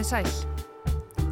[0.00, 1.24] Komiði sæl.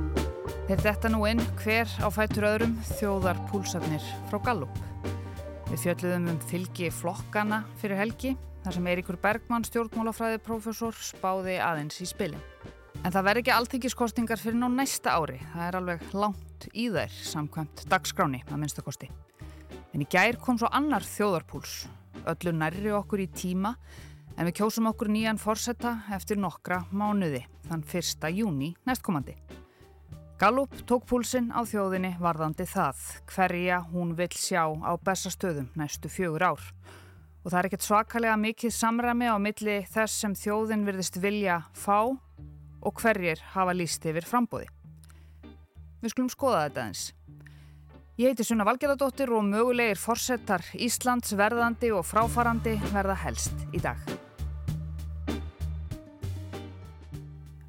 [0.68, 4.74] Þeir detta nú inn hver á fætur öðrum þjóðar púlsarnir frá Gallup.
[5.70, 8.34] Við fjöldluðum um fylgi flokkana fyrir helgi
[8.66, 12.44] þar sem Eiríkur Bergmann, stjórnmálafræði profesor, spáði aðeins í spilin.
[13.00, 15.40] En það verði ekki alltingiskostingar fyrir ná næsta ári.
[15.54, 19.08] Það er alveg langt í þær samkvæmt dagskráni að minnstakosti.
[19.96, 21.86] En í gær kom svo annar þjóðarpúls,
[22.28, 23.78] öllu nærri okkur í tíma
[24.38, 28.28] en við kjósum okkur nýjan forsetta eftir nokkra mánuði, þann 1.
[28.38, 29.34] júni næstkomandi.
[30.38, 36.44] Gallup tók púlsinn á þjóðinni varðandi það, hverja hún vil sjá á bestastöðum næstu fjögur
[36.52, 36.62] ár.
[37.42, 42.06] Og það er ekkert svakalega mikið samræmi á milli þess sem þjóðin virðist vilja fá
[42.06, 44.70] og hverjir hafa líst yfir frambóði.
[45.98, 47.04] Við skulum skoða þetta eins.
[48.18, 54.27] Ég heiti Sunna Valgerðardóttir og mögulegir forsettar Íslands verðandi og fráfarandi verða helst í dag.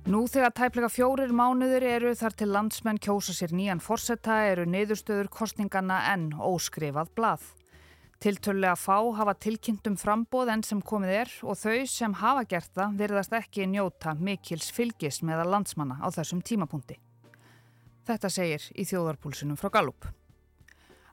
[0.09, 5.27] Nú þegar tæplega fjórir mánuður eru þar til landsmenn kjósa sér nýjan forsetta eru neyðurstöður
[5.29, 7.43] kostninganna enn óskrifað blað.
[8.17, 12.97] Tiltölulega fá hafa tilkynntum frambóð enn sem komið er og þau sem hafa gert það
[13.03, 16.97] virðast ekki njóta mikils fylgis meða landsmanna á þessum tímapunkti.
[18.09, 20.09] Þetta segir í þjóðarpúlsunum frá Gallup.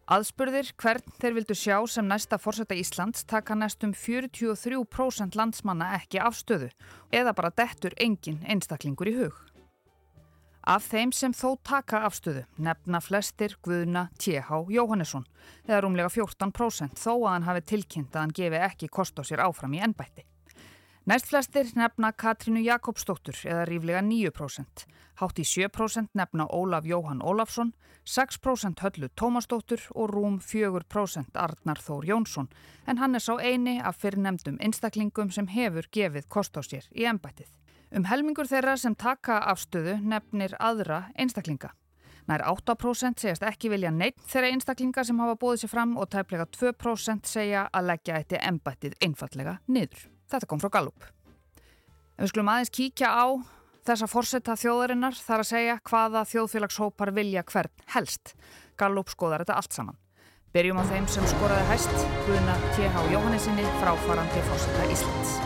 [0.06, 6.68] Aðspurðir hvern þeir vildu sjá sem næsta fórseta Íslands taka næstum 43% landsmanna ekki afstöðu
[7.10, 9.40] eða bara dettur engin einstaklingur í hug.
[10.62, 14.62] Af þeim sem þó taka afstöðu nefna flestir Guðuna T.H.
[14.70, 15.26] Jóhannesson
[15.66, 19.42] eða rúmlega 14% þó að hann hafi tilkynnt að hann gefi ekki kost á sér
[19.42, 20.22] áfram í ennbætti.
[21.06, 24.80] Næst flestir nefna Katrínu Jakobsdóttur eða ríflega 9%.
[25.20, 27.70] Hátt í 7% nefna Ólaf Jóhann Ólafsson,
[28.02, 32.48] 6% höllu Tómasdóttur og rúm 4% Arnar Þór Jónsson.
[32.90, 37.06] En hann er sá eini af fyrrnemdum einstaklingum sem hefur gefið kost á sér í
[37.06, 37.54] ennbættið.
[37.94, 41.70] Um helmingur þeirra sem taka afstöðu nefnir aðra einstaklinga.
[42.26, 46.50] Nær 8% segjast ekki vilja neitt þeirra einstaklinga sem hafa bóðið sér fram og tæplega
[46.50, 50.15] 2% segja að leggja eitt ennbættið einfallega niður.
[50.30, 51.06] Þetta kom frá Gallup.
[52.16, 53.26] Við skulum aðeins kíkja á
[53.86, 58.34] þessa fórsetta þjóðarinnar þar að segja hvaða þjóðfélagshópar vilja hvern helst.
[58.80, 60.00] Gallup skoðar þetta allt saman.
[60.56, 63.04] Byrjum á þeim sem skoraði hæst, Guðna T.H.
[63.12, 65.36] Jóhannesinni fráfarandi fórsetta Íslands.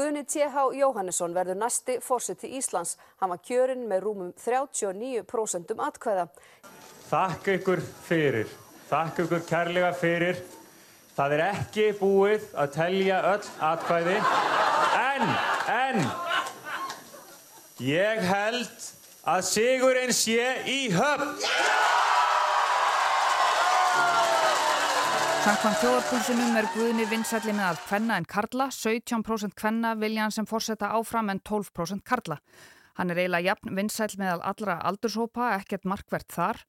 [0.00, 0.62] Guðni T.H.
[0.72, 2.94] Jóhannesson verður næsti fórseti Íslands.
[3.20, 6.24] Hann var kjörinn með rúmum 39% atkvæða.
[7.10, 8.54] Þakk ykkur fyrir.
[8.88, 10.40] Þakk ykkur kærlega fyrir.
[11.18, 14.16] Það er ekki búið að telja öll atkvæði.
[15.02, 15.28] En,
[15.74, 16.02] en,
[17.84, 18.90] ég held
[19.28, 21.89] að sigurinn sé í höfn.
[25.40, 30.44] Samkvæmt þjóðarpúlsunum er Guðni vinsætli með að kvenna en karla, 17% kvenna vilja hann sem
[30.44, 32.36] fórsetta áfram en 12% karla.
[32.98, 36.60] Hann er eiginlega jafn vinsætl með allra aldurshópa, ekkert markvert þar,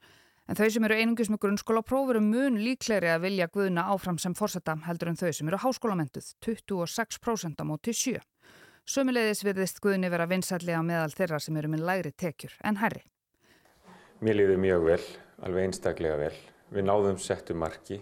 [0.48, 4.38] en þau sem eru einungis með grunnskólapróf eru mun líklegri að vilja Guðna áfram sem
[4.40, 8.22] fórsetta heldur en þau sem eru háskólamentuð, 26% á móti 7.
[8.88, 13.03] Sömulegðis virðist Guðni vera vinsætli á meðal þeirra sem eru með lægri tekjur en herri.
[14.24, 15.03] Mér líður mjög vel,
[15.44, 16.34] alveg einstaklega vel.
[16.72, 18.00] Við náðum settu marki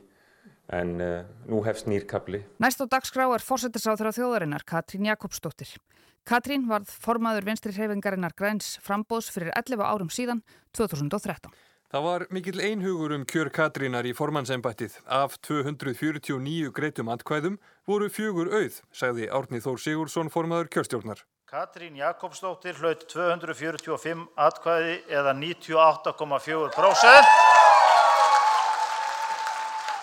[0.74, 2.44] en uh, nú hefst nýrkabli.
[2.62, 5.72] Næst á dagskrá er fórsettisáþur á þjóðarinnar Katrín Jakobsdóttir.
[6.28, 10.44] Katrín varð formaður vinstri hreyfingarinnar Græns frambóðs fyrir 11 árum síðan
[10.78, 11.50] 2013.
[11.90, 15.00] Það var mikill einhugur um kjör Katrínar í formannsembættið.
[15.09, 17.57] Af 249 greitum atkvæðum
[17.90, 21.25] voru fjögur auð, sagði Árni Þór Sigursson formaður kjörstjórnar.
[21.50, 27.48] Katrín Jakobsdóttir hlaut 245 atkvæði eða 98,4%.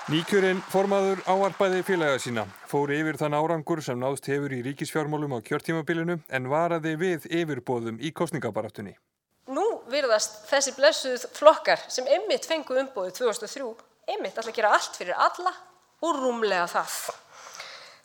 [0.07, 5.43] Nýkjörinn formaður áarpaði félaga sína, fór yfir þann árangur sem náðst hefur í ríkisfjármálum á
[5.43, 8.93] kjörtímabilinu en varaði við yfirbóðum í kostningabaráttunni.
[9.51, 13.67] Nú virðast þessi blessuð flokkar sem einmitt fengu umbóðu 2003,
[14.15, 15.51] einmitt alltaf gera allt fyrir alla
[16.07, 16.95] og rúmlega það.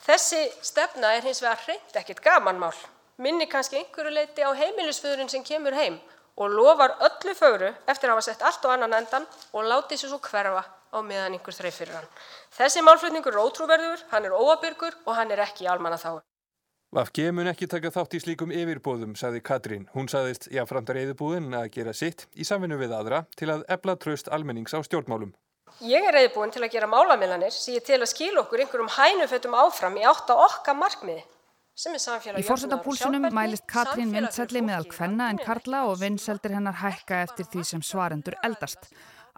[0.01, 2.73] Þessi stefna er hins vegar hreint ekkit gamanmál,
[3.21, 6.01] minni kannski einhverju leiti á heimilisföðurinn sem kemur heim
[6.37, 10.11] og lofar öllu fögru eftir að hafa sett allt og annan endan og láti sér
[10.13, 12.09] svo hverfa á meðan einhver þreif fyrir hann.
[12.55, 16.19] Þessi málflutningur er ótrúverður, hann er óabyrgur og hann er ekki í almanna þá.
[16.91, 19.85] VFG mun ekki taka þátt í slíkum yfirbóðum, sagði Katrín.
[19.93, 24.27] Hún sagðist jáframdar eðibúðin að gera sitt í samvinnu við aðra til að ebla tröst
[24.27, 25.31] almennings á stjórnmálum.
[25.87, 29.55] Ég er eðibúin til að gera málamilanir sem ég til að skila okkur einhverjum hænufötum
[29.55, 31.23] áfram í átt á okka markmiði.
[31.81, 37.63] Í fórsetapúlsunum mælist Katrín vinsælli meðal kvenna en Karla og vinseldir hennar hækka eftir því
[37.65, 38.91] sem svarendur eldast.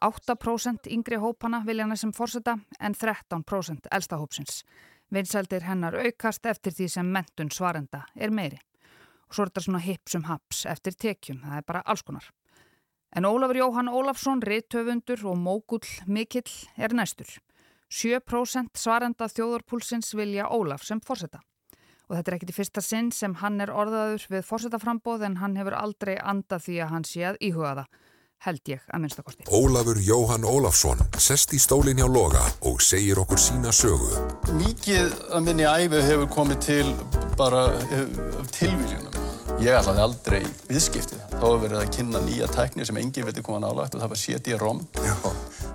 [0.03, 4.65] 8% yngri hópana vilja hana sem fórseta en 13% elsta hópsins.
[5.13, 8.59] Vinsældir hennar aukast eftir því sem mentun svarenda er meiri.
[9.29, 12.27] Og svo er þetta svona hipsum haps eftir tekjum, það er bara alls konar.
[13.15, 17.29] En Ólafur Jóhann Ólafsson, riðtöfundur og mógull mikill er næstur.
[17.87, 21.39] 7% svarenda þjóðarpúlsins vilja Ólaf sem fórseta.
[22.09, 25.59] Og þetta er ekkit í fyrsta sinn sem hann er orðaður við fórsetaframbóð en hann
[25.59, 27.99] hefur aldrei andað því að hann sé að íhuga það
[28.43, 29.45] held ég að minnstakosti.
[29.55, 34.11] Ólafur Jóhann Ólafsson sest í stólinn hjá Loga og segir okkur sína sögu.
[34.57, 36.93] Mikið að minni æfi hefur komið til
[37.39, 37.65] bara
[38.57, 39.21] tilvíljunum.
[39.63, 41.23] Ég ætlaði aldrei viðskiptið.
[41.37, 44.23] Þá hefur verið að kynna nýja tækni sem enginn veitir koma nálagt og það var
[44.25, 44.85] CD-ROM.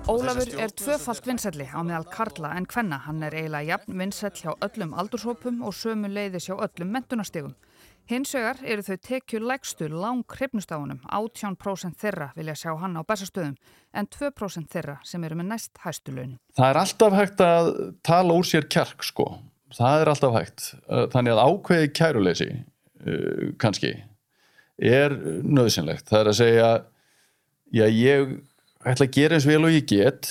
[0.09, 2.97] Ólafur er tvöfalt vinsælli á meðal Karla en Kvenna.
[3.05, 7.53] Hann er eiginlega jafn vinsæll hjá öllum aldurshópum og sömu leiðis hjá öllum mentunastegum.
[8.09, 13.53] Hinsvegar eru þau tekju lægstu lang hrifnustafunum, 18% þeirra vilja sjá hann á bestastöðum
[13.93, 16.39] en 2% þeirra sem eru með næst hæstu launin.
[16.57, 17.71] Það er alltaf hægt að
[18.01, 19.29] tala úr sér kjark sko,
[19.77, 20.67] það er alltaf hægt.
[21.13, 22.51] Þannig að ákveði kæruleysi
[23.61, 23.93] kannski
[24.81, 25.13] er
[25.45, 26.09] nöðsynlegt.
[26.09, 26.75] Það er að segja,
[27.77, 28.39] já ég
[28.85, 30.29] ætla að gera eins vel og ég get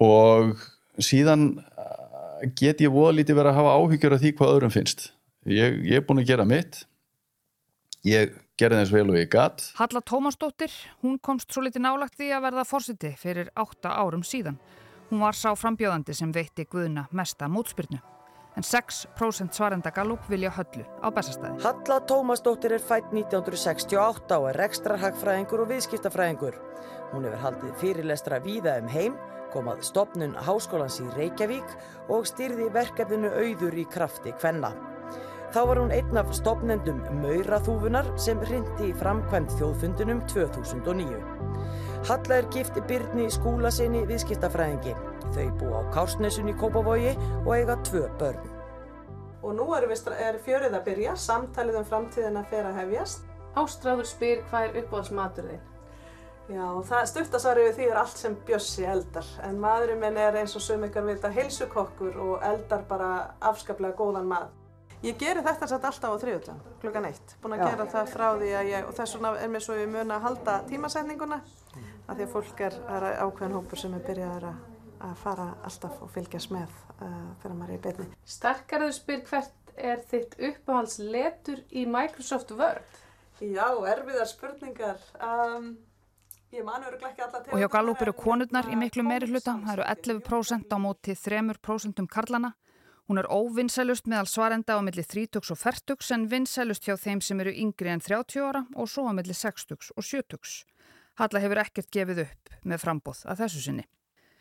[0.00, 0.60] og
[1.02, 1.48] síðan
[2.56, 5.10] get ég voða lítið verið að hafa áhyggjur af því hvað öðrum finnst.
[5.48, 6.84] Ég, ég er búin að gera mitt.
[8.06, 10.72] Ég gerði þess vel og ég gatt Halla Tómasdóttir,
[11.04, 14.60] hún komst svo litið nálagt því að verða fórsiti fyrir 8 árum síðan.
[15.10, 18.00] Hún var sá frambjóðandi sem veitti Guðuna mesta mótspyrnu
[18.56, 21.62] en 6% svarenda Gallup vilja höllu á bestastæði.
[21.64, 26.58] Halla Tómasdóttir er fætt 1968 og er rekstrarhagfræðingur og viðskiptafræðingur.
[27.12, 29.18] Hún hefur haldið fyrirlestra víða um heim,
[29.54, 31.74] komað stopnun háskólans í Reykjavík
[32.08, 34.74] og styrði verkefninu auður í krafti kvenna.
[35.50, 41.18] Þá var hún einn af stopnendum Mauraþúfunar sem hrindi í framkvæmt þjóðfundunum 2009.
[42.06, 44.94] Halla er gifti Byrni skúlasinni viðskiptafræðingi.
[45.30, 47.12] Þau bú á Kársnesun í Kópavogi
[47.44, 48.46] og eiga tvö börn.
[49.40, 49.86] Og nú er,
[50.18, 53.26] er fjörið að byrja, samtalið um framtíðina fer að hefjast.
[53.58, 55.66] Ástráður spyr hvað er uppáhaldsmaturðinn?
[56.50, 59.26] Já, það stuttasvarið við því er allt sem Bjössi eldar.
[59.46, 63.10] En maðurinn minn er eins og sum ykkar vita heilsukokkur og eldar bara
[63.52, 64.56] afskaplega góðan mat.
[65.00, 67.36] Ég gerir þetta satt alltaf á þriðutan, klukkan eitt.
[67.40, 67.68] Búin að Já.
[67.70, 70.26] gera það frá því að ég, og þess vegna er mér svo ég mun að
[70.26, 71.38] halda tímasetninguna.
[72.10, 74.58] Af því að fólk er, er ákveðin hópur sem er byrjaður að,
[75.00, 78.08] að fara alltaf og fylgjast með uh, þegar maður er í byrni.
[78.36, 82.98] Starkarðu spyr hvert er þitt uppáhaldsletur í Microsoft Word?
[83.40, 85.00] Já, erfiðar spurningar.
[85.16, 85.78] Um,
[86.50, 92.02] og hjá Gallup eru konurnar í miklu meiri hluta, það eru 11% á móti 3%
[92.10, 92.50] karlana
[93.10, 97.40] Hún er óvinnsælust meðal svarenda á milli 30 og 40 en vinnsælust hjá þeim sem
[97.42, 100.60] eru yngri en 30 ára og svo á milli 60 og 70.
[101.18, 103.84] Halla hefur ekkert gefið upp með frambóð að þessu sinni.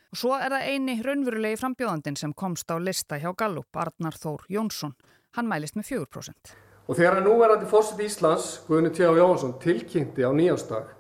[0.10, 4.48] Og svo er það eini raunverulegi frambjóðandin sem komst á lista hjá Gallup, Arnar Þór
[4.50, 4.96] Jónsson.
[5.38, 6.56] Hann mælist með 4%.
[6.90, 9.06] Og þegar að núverandi fósitt Íslands, Guðinu T.
[9.06, 10.96] Jónsson, tilkynnti á nýjástag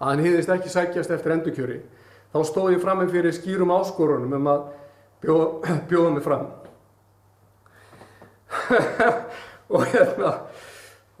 [0.00, 1.78] að hann hýðist ekki sækjast eftir endurkjöri,
[2.34, 4.64] þá stóði fram með fyrir skýrum áskorunum um að
[5.22, 5.46] bjóða,
[5.90, 6.50] bjóða mig fram
[9.74, 10.32] og hérna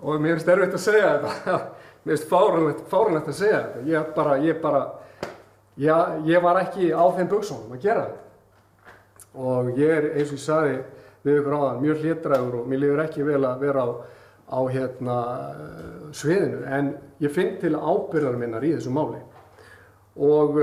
[0.02, 1.56] og mér finnst erfitt að segja þetta
[2.04, 2.28] mér finnst
[2.90, 4.82] fáranlegt að segja þetta ég bara, ég bara
[5.76, 8.22] já, ég var ekki á þeim buksónum að gera þetta
[9.34, 10.76] og ég er eins og ég sagði
[11.24, 13.88] við ykkur áðan mjög hlitræður og mér lifur ekki vel að vera á,
[14.54, 15.18] á hérna
[16.14, 16.92] sviðinu en
[17.24, 19.22] ég finn til ábyrðar minnar í þessu máli
[20.14, 20.60] og,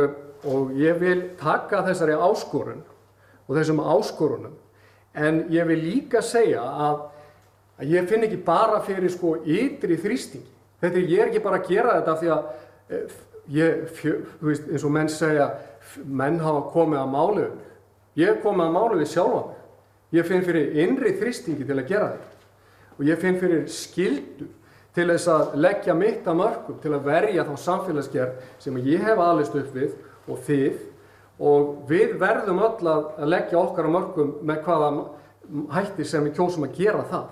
[0.47, 2.83] og ég vil taka þessari áskorun
[3.51, 4.53] og þessum áskorunum.
[5.13, 7.01] En ég vil líka segja að,
[7.81, 10.47] að ég finn ekki bara fyrir sko ytri þrýstingi.
[10.81, 12.45] Þetta er, ég er ekki bara að gera þetta því að,
[12.89, 13.17] eh,
[13.49, 15.49] ég, fjö, veist, eins og menn segja,
[16.05, 17.67] menn hafa komið að málu um mig.
[18.19, 19.59] Ég hef komið að málu við sjálfa mig.
[20.11, 22.49] Ég finn fyrir innri þrýstingi til að gera þetta.
[22.97, 24.47] Og ég finn fyrir skildu
[24.95, 29.21] til þess að leggja mitt að mörgum, til að verja þá samfélagsgerð sem ég hef
[29.23, 29.93] aðlist upp við
[30.27, 30.81] og þið
[31.41, 34.89] og við verðum öll að leggja okkar á mörgum með hvaða
[35.73, 37.29] hætti sem við kjósum að gera það.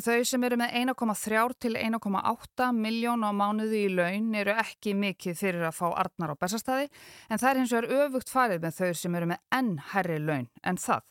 [0.00, 5.36] Þau sem eru með 1,3 til 1,8 miljón á mánuði í laun eru ekki mikið
[5.36, 6.88] fyrir að fá artnar á bestastæði
[7.28, 10.48] en það er hins vegar öfugt farið með þau sem eru með enn herri laun
[10.64, 11.04] en það.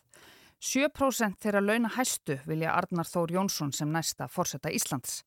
[0.61, 5.21] 7% þeirra launa hæstu vilja Arnar Þór Jónsson sem næsta fórsetta Íslands.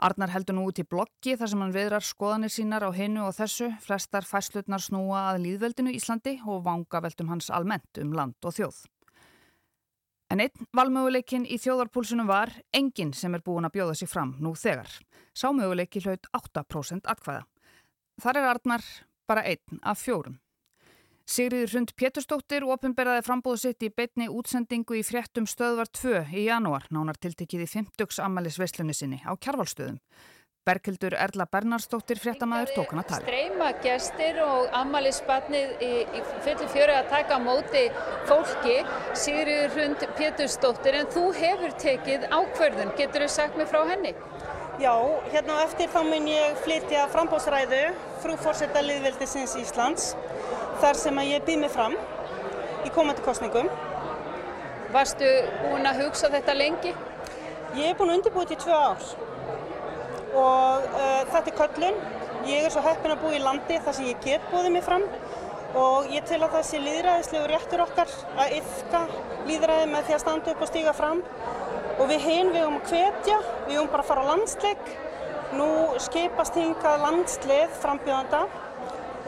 [0.00, 3.36] Arnar heldur nú út í bloggi þar sem hann viðrar skoðanir sínar á hinnu og
[3.36, 3.72] þessu.
[3.84, 8.80] Flestar fæslutnar snúa að líðveldinu Íslandi og vanga veldum hans almennt um land og þjóð.
[10.30, 14.52] En einn valmöguleikin í þjóðarpúlsunum var enginn sem er búin að bjóða sér fram nú
[14.54, 14.92] þegar.
[15.34, 17.42] Sámöguleiki hlaut 8% atkvæða.
[18.22, 18.86] Þar er Arnar
[19.26, 20.38] bara einn af fjórum.
[21.30, 26.88] Sigriður Hrund Pétursdóttir ofinberðaði frambóðu sitt í beitni útsendingu í fréttum stöðvar 2 í janúar,
[26.90, 28.18] nánar tiltekið í 50.
[28.24, 30.00] ammælis veslunni sinni á kjarvalstöðum.
[30.68, 33.24] Berghildur Erla Bernardsdóttir fréttamaður tók hann að tala.
[33.24, 37.84] Streyma gestir og ammælisbarnið í, í fullu fjöru að taka á móti
[38.28, 38.74] fólki,
[39.16, 42.92] Sigriður Hrund Pétursdóttir, en þú hefur tekið ákverðun.
[42.98, 44.12] Getur þú sagt mig frá henni?
[44.84, 44.92] Já,
[45.32, 47.80] hérna á eftir þá mun ég flytja frambóðsræðu
[48.20, 50.12] frú fórsetta liðveldisins Íslands
[50.84, 51.96] þar sem að ég býð mig fram
[52.84, 53.72] í komandi kostningum.
[54.92, 55.32] Varstu
[55.64, 56.94] búin að hugsa þetta lengi?
[57.80, 59.10] Ég er búin að undirbúið til tvö ár
[60.34, 62.00] og uh, þetta er köllun.
[62.48, 65.04] Ég er svo heppin að búa í landi þar sem ég get búið mig fram
[65.78, 69.02] og ég tel að það sé líðræðislegu réttur okkar að yfka
[69.46, 71.20] líðræði með því að standa upp og stíga fram
[72.00, 74.90] og við hinn við um að hvetja, við um bara að fara á landsleik.
[75.50, 75.68] Nú
[76.00, 78.44] skipast hingað landslið frambjöðanda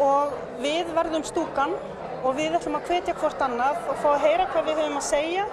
[0.03, 1.75] og við verðum stúkan
[2.23, 5.09] og við ætlum að hvetja hvort annað og fá að heyra hvað við höfum að
[5.09, 5.47] segja.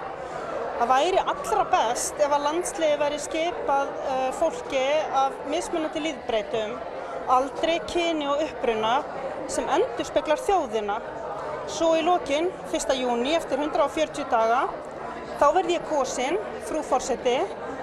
[0.79, 4.83] Það væri allra best ef að landsliði væri skipað uh, fólki
[5.21, 6.77] af mismunandi líðbreytum,
[7.35, 8.93] aldrei, kyni og uppruna
[9.51, 10.95] sem endur speklar þjóðina.
[11.67, 12.95] Svo í lokin, 1.
[12.95, 14.61] júni, eftir 140 daga,
[15.41, 17.35] þá verð ég kosinn, frú fórseti,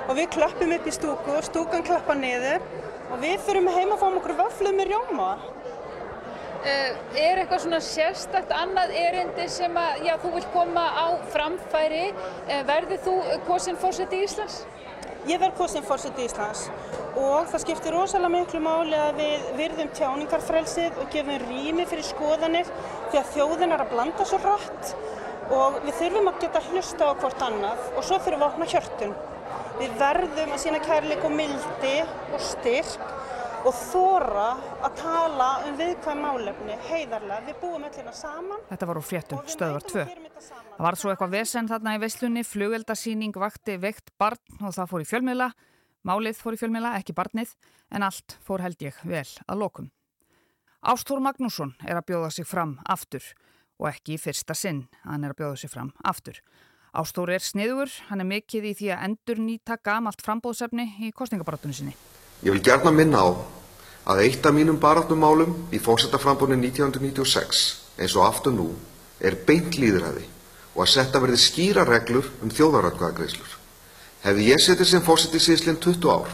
[0.07, 2.65] og við klöppum upp í stúku og stúkan klöppar niður
[3.11, 5.31] og við fyrum heim að fáum okkur vöflu með rjóma.
[6.66, 12.08] Uh, er eitthvað svona sérstakt annað erindi sem að já, þú vil koma á framfæri?
[12.49, 13.12] Uh, verður þú
[13.46, 14.64] kosinn fórseti Íslands?
[15.30, 16.64] Ég verð kosinn fórseti Íslands
[17.16, 22.73] og það skiptir rosalega miklu máli að við virðum tjáningarfrelsið og gefum rými fyrir skoðanir
[23.12, 24.92] því að þjóðin er að blanda svo rætt
[25.54, 28.68] og við þurfum að geta hlusta á hvort annað og svo þurfum við að opna
[28.75, 29.14] hjörtun.
[29.78, 33.15] Við verðum að sína kærleik og mildi og styrk
[33.66, 34.46] og þóra
[34.87, 37.46] að tala um viðkvæm málefni heiðarlega.
[37.49, 38.62] Við búum öll hérna saman.
[38.68, 40.04] Þetta var úr fréttum, stöðvar 2.
[40.76, 45.02] Það var svo eitthvað vesen þarna í veislunni, flugeldasýning vakti veikt barn og það fór
[45.02, 45.50] í fjölmiðla.
[46.06, 47.56] Málið fór í fjölmiðla, ekki barnið,
[47.90, 49.90] en allt fór held ég vel að lokum.
[50.87, 53.25] Ástór Magnússon er að bjóða sig fram aftur
[53.80, 56.38] og ekki í fyrsta sinn hann er að bjóða sig fram aftur.
[56.96, 61.76] Ástór er sniður, hann er mikið í því að endur nýta gamalt frambóðsefni í kostningabarátunni
[61.76, 61.96] sinni.
[62.45, 63.28] Ég vil gerna minna á
[64.12, 67.62] að eitt af mínum baráttumálum í fórsættaframbunni 1996,
[67.99, 68.66] eins og aftur nú,
[69.21, 70.26] er beint líðræði
[70.76, 73.55] og að setja verði skýra reglur um þjóðaratkvæðagreislur.
[74.26, 76.31] Hefði ég setið sem fórsætti síðslinn 20 ár,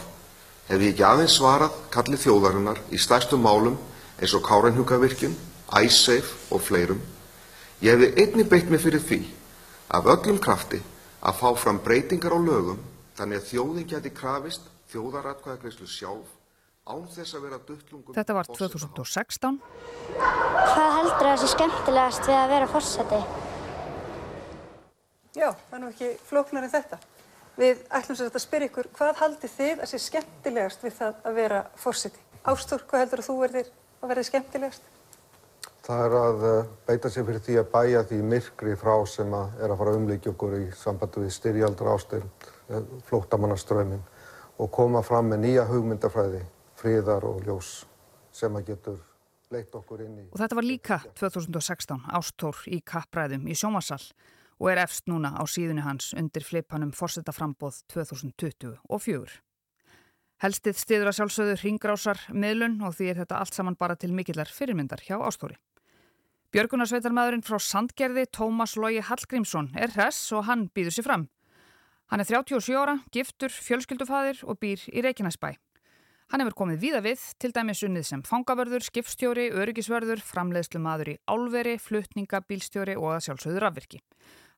[0.69, 3.79] hefði ég ekki aðeins svarað kallið þjóðarinnar í stærstum málum
[4.19, 5.37] eins og Kárenhugavirkjum,
[5.79, 7.01] Æsseif og fleirum.
[7.83, 9.23] Ég hefði einni beitt mig fyrir því
[9.93, 10.83] af öllum krafti
[11.23, 12.83] að fá fram breytingar á lögum
[13.17, 16.39] þannig að þjóðin geti krafist þjóðaratkvæðagreyslu sjálf
[16.83, 19.59] án þess að vera duttlungum Þetta var 2016.
[20.19, 23.21] Hvað heldur það sé skemmtilegast við að vera fórseti?
[25.33, 26.99] Já, það er nú ekki flóknar en þetta.
[27.57, 31.39] Við ætlum sér að spyrja ykkur, hvað haldið þið að sé skemmtilegast við það að
[31.39, 32.25] vera fórseti?
[32.43, 33.71] Ástór, hvað heldur þú verðir
[34.03, 34.89] að verði skemmtilegast?
[35.83, 39.63] Það er að eh, beita sér fyrir því að bæja því myrkri frá sem að
[39.63, 44.03] er að fara umleikja okkur í sambandi við styrjaldra ástund, eh, flóttamannaströmmin
[44.63, 46.43] og koma fram með nýja hugmyndafræði,
[46.79, 47.71] fríðar og ljós
[48.33, 49.01] sem að getur
[49.53, 50.27] leitt okkur inn í...
[50.31, 54.05] Og þetta var líka 2016 ástór í kappræðum í sjómasall
[54.63, 59.41] og er efst núna á síðunni hans undir flipanum Forsetaframbóð 2024.
[60.43, 64.51] Helstið stiður að sjálfsögðu ringgrásar miðlun og því er þetta allt saman bara til mikillar
[64.51, 65.59] fyrirmyndar hjá ástóri.
[66.53, 71.31] Björgunarsveitarmæðurinn frá Sandgerði, Tómas Lógi Hallgrímsson, er hress og hann býður sér fram.
[72.13, 75.55] Hann er 37 ára, giftur, fjölskyldufadir og býr í Reykjanæsbæ.
[76.29, 81.17] Hann hefur komið víða við, til dæmis unnið sem fangavörður, skipstjóri, öryggisvörður, framleiðslu maður í
[81.25, 84.03] álveri, flutninga, bílstjóri og að sjálfsögður afvirki.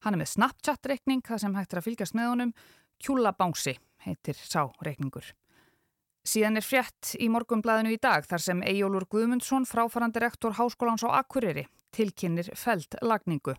[0.03, 2.55] Hann er með Snapchat-reikning, það sem hægt er að fylgjast með honum,
[2.99, 5.31] Kjúlabánsi heitir sá reikningur.
[6.25, 11.21] Síðan er frétt í morgumblæðinu í dag þar sem Ejólur Guðmundsson, fráfarandi rektor Háskólans á
[11.21, 13.53] Akureyri, tilkynir feld lagningu.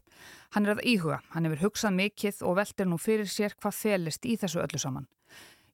[0.56, 4.26] Hann er að íhuga, hann hefur hugsað mikill og veldir nú fyrir sér hvað felist
[4.26, 5.06] í þessu öllu saman.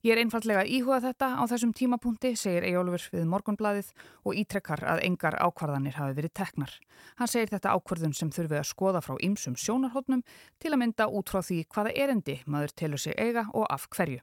[0.04, 3.94] Ég er einfallega að íhuga þetta á þessum tímapunkti, segir Ejólfur við morgunblæðið
[4.26, 6.74] og ítrekkar að engar ákvarðanir hafi verið teknar.
[7.22, 10.26] Hann segir þetta ákvarðun sem þurfi að skoða frá ymsum sjónarhóttnum
[10.60, 14.20] til að mynda út frá því hvaða erendi maður telur sig eiga og af hverju.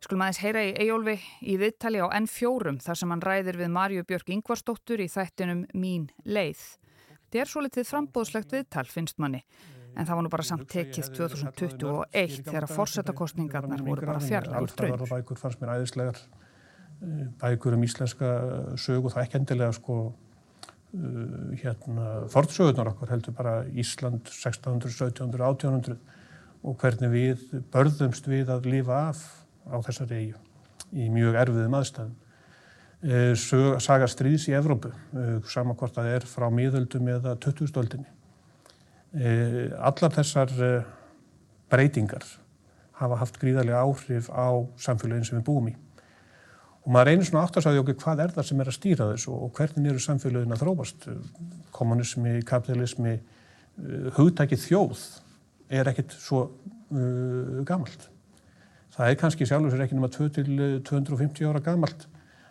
[0.00, 4.04] Skulum aðeins heyra í Ejólfi í viðtali á N4 þar sem hann ræðir við Marju
[4.08, 6.62] Björk Ingvarsdóttur í þættinum Mín leið.
[7.28, 9.42] Þetta er svo litið frambóðslegt viðtal finnst manni
[9.92, 15.04] en það var nú bara samt tekið 2021 þegar fórsetakostningarnar voru bara fjarlagur draun.
[15.10, 16.22] Bækur fannst mér æðislegar
[17.40, 18.30] bækur um íslenska
[18.80, 19.98] sögu, það ekki endilega sko
[21.60, 26.00] hérna fornsögurnar okkar heldur bara Ísland 1600, 1700, 1800
[26.66, 29.22] og hvernig við börðumst við að lifa af
[29.68, 30.40] á þessari eigu
[30.90, 32.16] í mjög erfiðum aðstæðum.
[33.80, 34.90] Saga stríðs í Evrópu,
[35.48, 38.10] saman hvort það er frá miðöldum eða 2000-öldinni.
[39.80, 40.52] Allar þessar
[41.70, 42.26] breytingar
[43.00, 45.76] hafa haft gríðarlega áhrif á samfélagin sem við búum í.
[46.84, 49.08] Og maður reynir svona átt að sagja okkur hvað er það sem er að stýra
[49.12, 51.08] þessu og hvernig eru samfélagin að þróast.
[51.76, 53.16] Kommunismi, kapitalismi,
[54.16, 55.02] hugtækið þjóð
[55.80, 58.08] er ekkit svo uh, gamalt.
[58.94, 62.08] Það er kannski sjálfur sér ekki nema 2-250 ára gamalt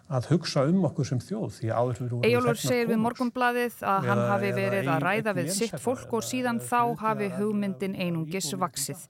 [0.10, 4.08] að hugsa um okkur sem þjóð því áður við vorum Ejólfur segir við morgunbladið að
[4.10, 9.04] hann hafi verið að ræða við sitt fólk og síðan þá hafi hugmyndin einungis vaksið.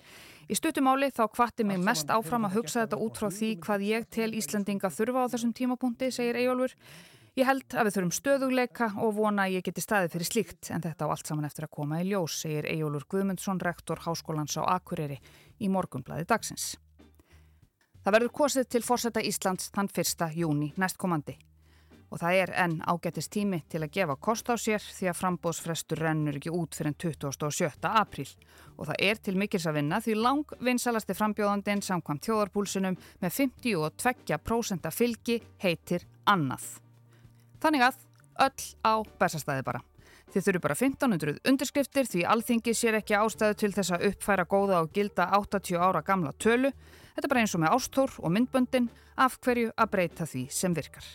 [0.50, 4.10] Í stuttumáli þá hvatti mig mest áfram að hugsa þetta út frá því hvað ég
[4.12, 6.74] tel Íslandinga þurfa á þessum tímapunkti, segir Ejólfur.
[7.38, 10.84] Ég held að við þurfum stöðugleika og vona að ég geti staðið fyrir slíkt en
[10.84, 14.66] þetta á allt saman eftir að koma í ljós, segir Ejólfur Guðmundsson, rektor Háskólans á
[14.74, 15.22] Akureyri
[15.62, 16.74] í morgunblæði dagsins.
[18.10, 20.24] Það verður kosið til fórsetta Íslands þann 1.
[20.34, 21.36] júni næstkomandi
[22.10, 26.02] og það er enn ágættist tími til að gefa kost á sér því að frambóðsfrestur
[26.02, 27.70] rennur ekki út fyrir 27.
[27.86, 28.26] apríl
[28.80, 34.90] og það er til mikils að vinna því lang vinsalasti frambjóðandin samkvæmt þjóðarpúlsunum með 52%
[34.90, 36.66] fylgi heitir annað.
[37.62, 38.02] Þannig að
[38.48, 39.86] öll á besastæði bara.
[40.30, 44.84] Þið þurfu bara 1500 undirskriftir því alþingi sér ekki ástæðu til þess að uppfæra góða
[44.84, 46.70] og gilda 80 ára gamla tölu.
[47.16, 50.78] Þetta er bara eins og með ástór og myndböndin af hverju að breyta því sem
[50.78, 51.08] virkar.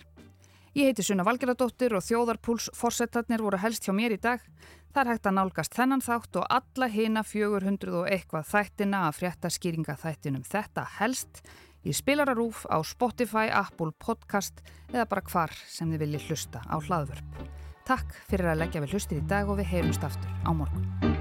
[0.75, 4.43] Ég heiti Sunna Valgeradóttir og þjóðarpúls fórsetarnir voru helst hjá mér í dag.
[4.91, 9.21] Það er hægt að nálgast þennan þátt og alla hina 400 og eitthvað þættina að
[9.21, 11.45] frétta skýringa þættinum þetta helst
[11.87, 17.64] í spilararúf á Spotify, Apple Podcast eða bara hvar sem þið viljið hlusta á hlaðvörp.
[17.85, 21.14] Takk fyrir að leggja við hlustir í dag og við heyrumst aftur á morgun.